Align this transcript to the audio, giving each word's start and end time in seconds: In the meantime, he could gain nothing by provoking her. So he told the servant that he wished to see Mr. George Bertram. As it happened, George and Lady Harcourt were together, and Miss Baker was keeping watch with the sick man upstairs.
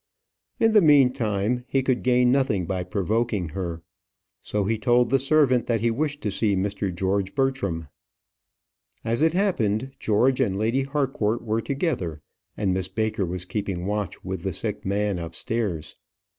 In 0.59 0.71
the 0.71 0.81
meantime, 0.81 1.63
he 1.67 1.83
could 1.83 2.01
gain 2.01 2.31
nothing 2.31 2.65
by 2.65 2.81
provoking 2.83 3.49
her. 3.49 3.83
So 4.41 4.65
he 4.65 4.79
told 4.79 5.11
the 5.11 5.19
servant 5.19 5.67
that 5.67 5.81
he 5.81 5.91
wished 5.91 6.21
to 6.23 6.31
see 6.31 6.55
Mr. 6.55 6.91
George 6.91 7.35
Bertram. 7.35 7.87
As 9.05 9.21
it 9.21 9.33
happened, 9.33 9.91
George 9.99 10.41
and 10.41 10.57
Lady 10.57 10.81
Harcourt 10.85 11.43
were 11.43 11.61
together, 11.61 12.19
and 12.57 12.73
Miss 12.73 12.87
Baker 12.89 13.27
was 13.27 13.45
keeping 13.45 13.85
watch 13.85 14.25
with 14.25 14.41
the 14.41 14.53
sick 14.53 14.83
man 14.83 15.19
upstairs. 15.19 15.95